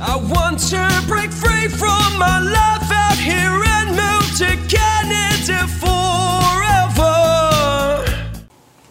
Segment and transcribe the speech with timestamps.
[0.00, 7.04] I want to break free from my life out here and move to Canada forever.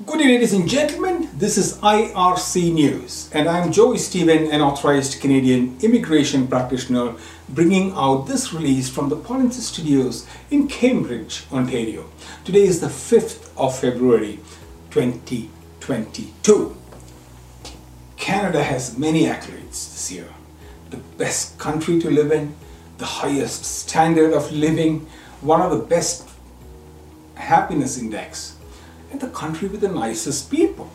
[0.06, 1.30] Good day, ladies and gentlemen.
[1.38, 7.14] This is IRC News, and I'm Joey Stephen, an authorized Canadian immigration practitioner,
[7.48, 12.10] bringing out this release from the Palinsys Studios in Cambridge, Ontario.
[12.44, 14.40] Today is the 5th of February
[14.90, 16.76] 2022.
[18.18, 20.28] Canada has many accolades this year
[20.90, 22.56] the best country to live in,
[22.98, 25.08] the highest standard of living,
[25.42, 26.28] one of the best
[27.36, 28.56] happiness index,
[29.12, 30.90] and the country with the nicest people.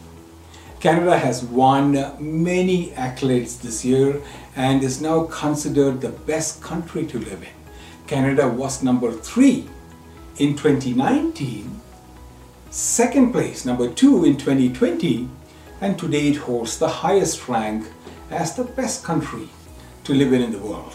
[0.80, 4.20] Canada has won many accolades this year
[4.56, 7.54] and is now considered the best country to live in.
[8.08, 9.68] Canada was number three
[10.38, 11.80] in 2019,
[12.70, 15.28] second place, number two in 2020,
[15.80, 17.86] and today it holds the highest rank
[18.30, 19.48] as the best country
[20.04, 20.94] to live in in the world.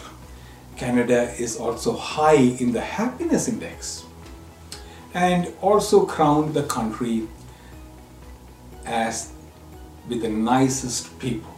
[0.76, 4.04] Canada is also high in the happiness index
[5.14, 7.26] and also crowned the country
[8.86, 9.32] as
[10.08, 11.52] with the nicest people,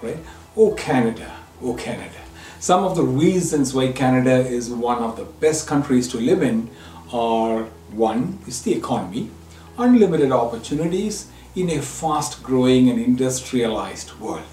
[0.00, 0.16] right?
[0.56, 1.30] Oh Canada,
[1.62, 2.18] oh Canada.
[2.60, 6.70] Some of the reasons why Canada is one of the best countries to live in
[7.12, 9.30] are one is the economy,
[9.76, 14.44] unlimited opportunities in a fast growing and industrialized world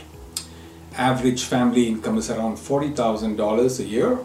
[0.98, 4.20] average family income is around $40,000 a year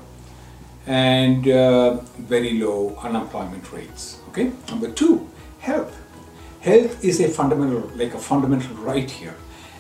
[0.86, 4.18] and uh, very low unemployment rates.
[4.28, 4.52] Okay.
[4.68, 5.28] Number two,
[5.60, 5.96] health.
[6.60, 9.34] Health is a fundamental, like a fundamental right here,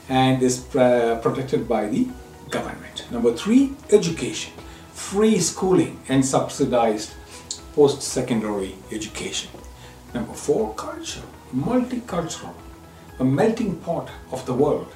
[0.08, 2.08] and is uh, protected by the
[2.50, 3.10] government.
[3.10, 4.52] Number three, education.
[4.92, 7.14] Free schooling and subsidized
[7.74, 9.50] post-secondary education.
[10.12, 11.22] Number four, culture.
[11.54, 12.54] Multicultural,
[13.18, 14.92] a melting pot of the world.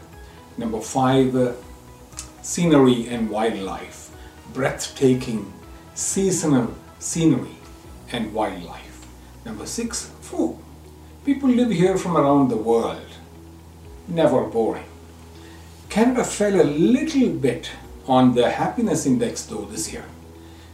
[0.56, 1.52] Number five, uh,
[2.42, 4.10] scenery and wildlife,
[4.52, 5.52] breathtaking
[5.94, 7.56] seasonal scenery
[8.12, 9.06] and wildlife.
[9.44, 10.58] Number six, food.
[11.24, 13.06] People live here from around the world.
[14.06, 14.84] Never boring.
[15.88, 17.70] Canada fell a little bit
[18.06, 20.04] on the happiness index though this year.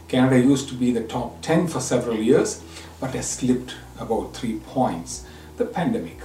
[0.07, 2.61] Canada used to be the top 10 for several years
[2.99, 5.25] but has slipped about three points.
[5.57, 6.19] The pandemic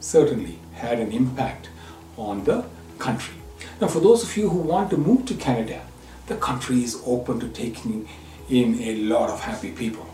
[0.00, 1.70] certainly had an impact
[2.16, 2.64] on the
[2.98, 3.41] country.
[3.82, 5.84] Now, for those of you who want to move to Canada,
[6.28, 8.08] the country is open to taking
[8.48, 10.06] in a lot of happy people.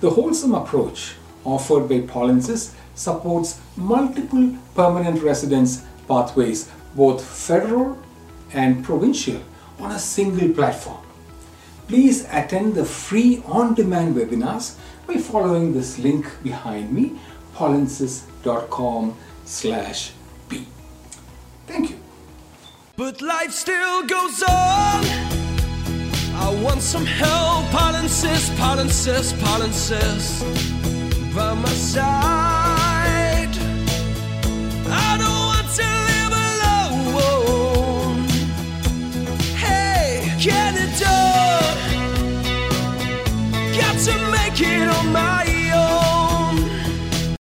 [0.00, 7.96] The wholesome approach offered by Palinsys supports multiple permanent residence pathways, both federal
[8.54, 9.40] and provincial,
[9.78, 10.98] on a single platform.
[11.86, 14.74] Please attend the free on-demand webinars
[15.06, 17.20] by following this link behind me,
[17.54, 20.10] palinsys.com slash
[20.48, 20.66] b.
[21.68, 22.01] Thank you.
[22.94, 25.04] But life still goes on.
[26.36, 30.42] I want some help, Palinsys, Palinsys, Palinsys
[31.34, 33.48] by my side.
[34.90, 38.28] I don't want to live alone.
[39.56, 41.14] Hey, Canada,
[43.80, 45.41] got to make it on my